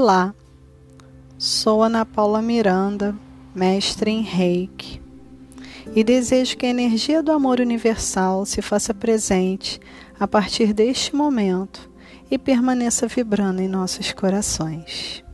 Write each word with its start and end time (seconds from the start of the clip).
Olá, 0.00 0.32
sou 1.36 1.82
Ana 1.82 2.06
Paula 2.06 2.40
Miranda, 2.40 3.16
mestre 3.52 4.12
em 4.12 4.22
Reiki, 4.22 5.02
e 5.92 6.04
desejo 6.04 6.56
que 6.56 6.66
a 6.66 6.68
energia 6.68 7.20
do 7.20 7.32
amor 7.32 7.58
universal 7.58 8.46
se 8.46 8.62
faça 8.62 8.94
presente 8.94 9.80
a 10.16 10.28
partir 10.28 10.72
deste 10.72 11.16
momento 11.16 11.90
e 12.30 12.38
permaneça 12.38 13.08
vibrando 13.08 13.60
em 13.60 13.66
nossos 13.66 14.12
corações. 14.12 15.24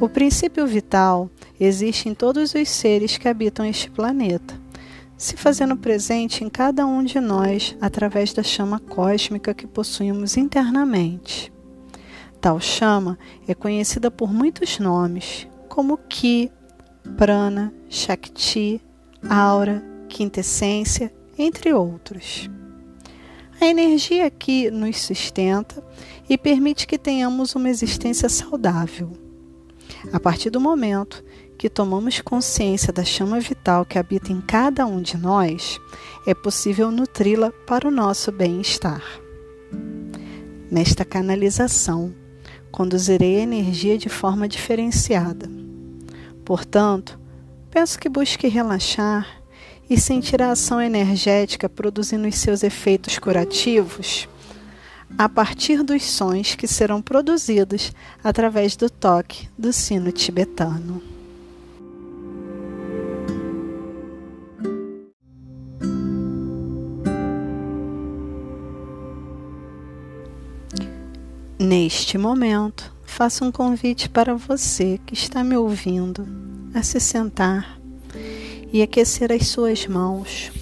O 0.00 0.08
princípio 0.08 0.66
vital 0.66 1.28
existe 1.60 2.08
em 2.08 2.14
todos 2.14 2.54
os 2.54 2.68
seres 2.70 3.18
que 3.18 3.28
habitam 3.28 3.66
este 3.66 3.90
planeta, 3.90 4.63
se 5.16 5.36
fazendo 5.36 5.76
presente 5.76 6.42
em 6.42 6.48
cada 6.48 6.86
um 6.86 7.02
de 7.02 7.20
nós 7.20 7.76
através 7.80 8.32
da 8.32 8.42
chama 8.42 8.78
cósmica 8.78 9.54
que 9.54 9.66
possuímos 9.66 10.36
internamente. 10.36 11.52
Tal 12.40 12.60
chama 12.60 13.18
é 13.48 13.54
conhecida 13.54 14.10
por 14.10 14.32
muitos 14.32 14.78
nomes, 14.78 15.48
como 15.68 15.96
Ki, 15.96 16.50
Prana, 17.16 17.72
Shakti, 17.88 18.80
Aura, 19.28 19.82
Quintessência, 20.08 21.12
entre 21.38 21.72
outros. 21.72 22.50
A 23.60 23.66
energia 23.66 24.26
aqui 24.26 24.70
nos 24.70 25.00
sustenta 25.00 25.82
e 26.28 26.36
permite 26.36 26.86
que 26.86 26.98
tenhamos 26.98 27.54
uma 27.54 27.68
existência 27.68 28.28
saudável 28.28 29.12
a 30.12 30.20
partir 30.20 30.50
do 30.50 30.60
momento 30.60 31.24
que 31.56 31.68
tomamos 31.68 32.20
consciência 32.20 32.92
da 32.92 33.04
chama 33.04 33.40
vital 33.40 33.84
que 33.84 33.98
habita 33.98 34.32
em 34.32 34.40
cada 34.40 34.86
um 34.86 35.00
de 35.00 35.16
nós, 35.16 35.80
é 36.26 36.34
possível 36.34 36.90
nutri-la 36.90 37.50
para 37.66 37.88
o 37.88 37.90
nosso 37.90 38.32
bem-estar. 38.32 39.02
Nesta 40.70 41.04
canalização, 41.04 42.14
conduzirei 42.70 43.38
a 43.38 43.42
energia 43.42 43.96
de 43.96 44.08
forma 44.08 44.48
diferenciada. 44.48 45.48
Portanto, 46.44 47.18
peço 47.70 47.98
que 47.98 48.08
busque 48.08 48.48
relaxar 48.48 49.26
e 49.88 49.98
sentir 49.98 50.42
a 50.42 50.50
ação 50.50 50.80
energética 50.80 51.68
produzindo 51.68 52.26
os 52.26 52.36
seus 52.36 52.62
efeitos 52.62 53.18
curativos 53.18 54.28
a 55.16 55.28
partir 55.28 55.82
dos 55.82 56.02
sons 56.02 56.54
que 56.54 56.66
serão 56.66 57.00
produzidos 57.00 57.92
através 58.22 58.74
do 58.74 58.90
toque 58.90 59.48
do 59.56 59.72
sino 59.72 60.10
tibetano. 60.10 61.13
Neste 71.64 72.18
momento, 72.18 72.92
faço 73.06 73.42
um 73.42 73.50
convite 73.50 74.10
para 74.10 74.34
você 74.34 75.00
que 75.06 75.14
está 75.14 75.42
me 75.42 75.56
ouvindo 75.56 76.28
a 76.74 76.82
se 76.82 77.00
sentar 77.00 77.80
e 78.70 78.82
aquecer 78.82 79.32
as 79.32 79.46
suas 79.46 79.86
mãos, 79.86 80.52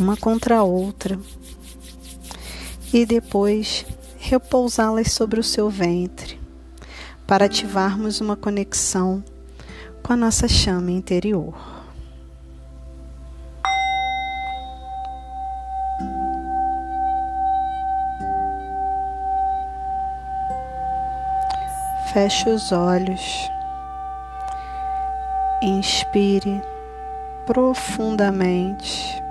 uma 0.00 0.16
contra 0.16 0.58
a 0.58 0.64
outra 0.64 1.16
e 2.92 3.06
depois 3.06 3.86
repousá-las 4.18 5.12
sobre 5.12 5.38
o 5.38 5.44
seu 5.44 5.70
ventre, 5.70 6.36
para 7.24 7.44
ativarmos 7.44 8.20
uma 8.20 8.34
conexão 8.34 9.22
com 10.02 10.12
a 10.12 10.16
nossa 10.16 10.48
chama 10.48 10.90
interior. 10.90 11.54
Feche 22.18 22.50
os 22.50 22.72
olhos, 22.72 23.48
inspire 25.62 26.60
profundamente. 27.46 29.22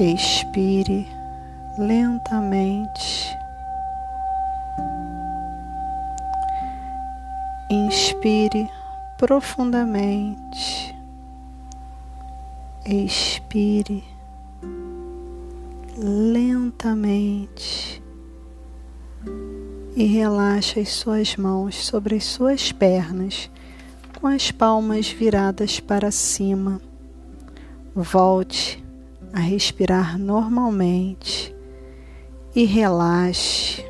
Expire 0.00 1.06
lentamente. 1.76 3.36
Inspire 7.68 8.70
profundamente. 9.18 10.96
Expire 12.86 14.02
lentamente 15.98 18.03
e 19.96 20.04
relaxe 20.04 20.80
as 20.80 20.90
suas 20.90 21.36
mãos 21.36 21.76
sobre 21.76 22.16
as 22.16 22.24
suas 22.24 22.72
pernas 22.72 23.48
com 24.20 24.26
as 24.26 24.50
palmas 24.50 25.08
viradas 25.08 25.80
para 25.80 26.10
cima. 26.10 26.80
Volte 27.94 28.82
a 29.32 29.40
respirar 29.40 30.18
normalmente 30.18 31.54
e 32.54 32.64
relaxe. 32.64 33.84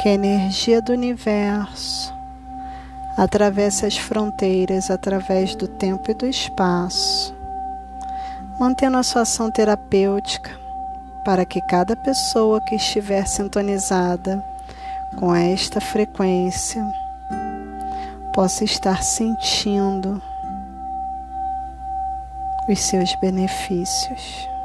Que 0.00 0.10
a 0.10 0.14
energia 0.14 0.80
do 0.80 0.92
universo 0.92 2.15
atravesse 3.16 3.86
as 3.86 3.96
fronteiras 3.96 4.90
através 4.90 5.54
do 5.54 5.66
tempo 5.66 6.10
e 6.10 6.14
do 6.14 6.26
espaço, 6.26 7.34
mantendo 8.60 8.98
a 8.98 9.02
sua 9.02 9.22
ação 9.22 9.50
terapêutica 9.50 10.50
para 11.24 11.44
que 11.44 11.60
cada 11.62 11.96
pessoa 11.96 12.60
que 12.60 12.76
estiver 12.76 13.26
sintonizada 13.26 14.44
com 15.16 15.34
esta 15.34 15.80
frequência 15.80 16.84
possa 18.34 18.64
estar 18.64 19.02
sentindo 19.02 20.22
os 22.68 22.78
seus 22.80 23.14
benefícios. 23.16 24.55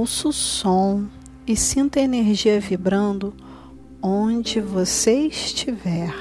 Ouça 0.00 0.28
o 0.28 0.32
som 0.32 1.04
e 1.46 1.54
sinta 1.54 2.00
a 2.00 2.02
energia 2.02 2.58
vibrando 2.58 3.34
onde 4.02 4.58
você 4.58 5.26
estiver. 5.26 6.14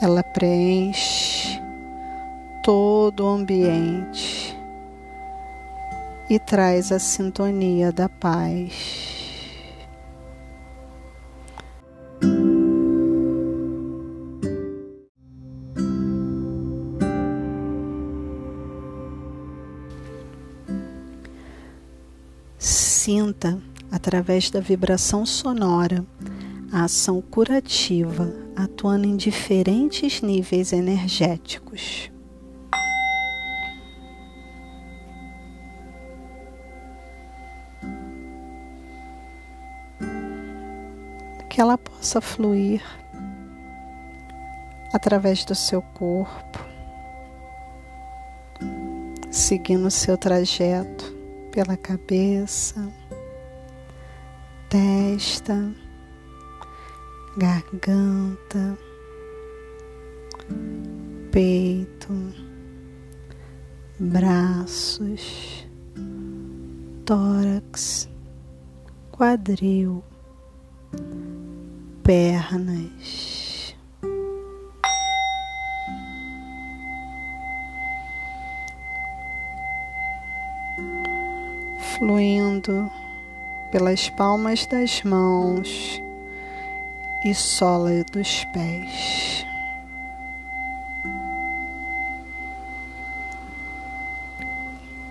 Ela 0.00 0.22
preenche 0.22 1.60
todo 2.62 3.24
o 3.24 3.28
ambiente 3.28 4.56
e 6.30 6.38
traz 6.38 6.92
a 6.92 7.00
sintonia 7.00 7.90
da 7.90 8.08
paz. 8.08 9.05
Sinta, 23.16 23.58
através 23.90 24.50
da 24.50 24.60
vibração 24.60 25.24
sonora, 25.24 26.04
a 26.70 26.84
ação 26.84 27.22
curativa 27.22 28.30
atuando 28.54 29.06
em 29.06 29.16
diferentes 29.16 30.20
níveis 30.20 30.70
energéticos. 30.70 32.12
Que 41.48 41.58
ela 41.58 41.78
possa 41.78 42.20
fluir 42.20 42.82
através 44.92 45.42
do 45.42 45.54
seu 45.54 45.80
corpo, 45.80 46.62
seguindo 49.30 49.90
seu 49.90 50.18
trajeto 50.18 51.05
pela 51.56 51.74
cabeça, 51.78 52.86
testa, 54.68 55.74
garganta, 57.38 58.78
peito, 61.32 62.12
braços, 63.98 65.66
tórax, 67.06 68.06
quadril, 69.10 70.04
pernas 72.02 73.35
fluindo 81.98 82.90
pelas 83.72 84.10
palmas 84.10 84.66
das 84.66 85.02
mãos 85.02 86.02
e 87.24 87.34
sola 87.34 88.04
dos 88.12 88.44
pés. 88.52 89.46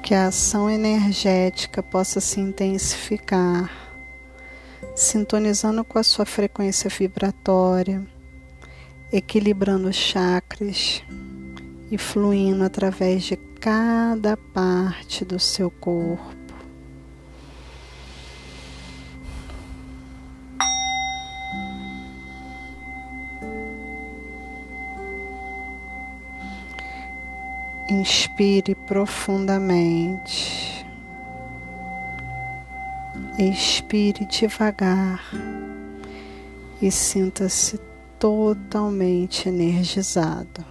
Que 0.03 0.13
a 0.13 0.27
ação 0.27 0.69
energética 0.69 1.81
possa 1.81 2.21
se 2.21 2.39
intensificar, 2.39 3.71
sintonizando 4.95 5.83
com 5.83 5.97
a 5.97 6.03
sua 6.03 6.25
frequência 6.25 6.87
vibratória, 6.87 8.05
equilibrando 9.11 9.89
os 9.89 9.95
chakras 9.95 11.03
e 11.89 11.97
fluindo 11.97 12.63
através 12.63 13.23
de 13.23 13.35
cada 13.59 14.37
parte 14.37 15.25
do 15.25 15.39
seu 15.39 15.71
corpo. 15.71 16.44
Inspire 27.89 28.73
profundamente. 28.73 30.85
Expire 33.37 34.25
devagar 34.25 35.21
e 36.81 36.89
sinta-se 36.89 37.79
totalmente 38.17 39.49
energizado. 39.49 40.65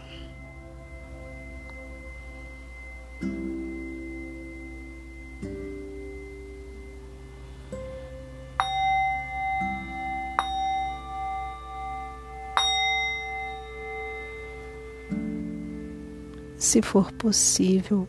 Se 16.64 16.80
for 16.80 17.12
possível, 17.12 18.08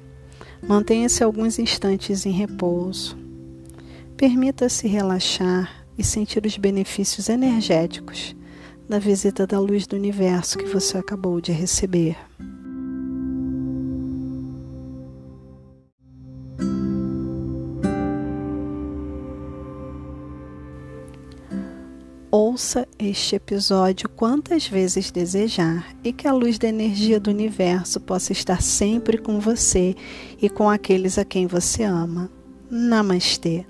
mantenha-se 0.66 1.22
alguns 1.22 1.60
instantes 1.60 2.26
em 2.26 2.32
repouso. 2.32 3.18
Permita-se 4.16 4.88
relaxar 4.88 5.86
e 5.98 6.04
sentir 6.06 6.46
os 6.46 6.58
benefícios 6.58 7.28
energéticos 7.28 8.34
da 8.88 8.98
visita 8.98 9.46
da 9.46 9.60
luz 9.60 9.86
do 9.86 9.98
universo 9.98 10.58
que 10.58 10.68
você 10.68 10.98
acabou 10.98 11.42
de 11.42 11.52
receber. 11.52 12.16
Ouça 22.56 22.88
este 22.98 23.36
episódio 23.36 24.08
quantas 24.08 24.66
vezes 24.66 25.12
desejar 25.12 25.94
e 26.02 26.14
que 26.14 26.26
a 26.26 26.32
luz 26.32 26.58
da 26.58 26.70
energia 26.70 27.20
do 27.20 27.30
universo 27.30 28.00
possa 28.00 28.32
estar 28.32 28.62
sempre 28.62 29.18
com 29.18 29.42
você 29.42 29.94
e 30.42 30.50
com 30.50 30.70
aqueles 30.70 31.18
a 31.18 31.26
quem 31.26 31.48
você 31.48 31.84
ama. 31.84 32.32
Namastê. 32.72 33.66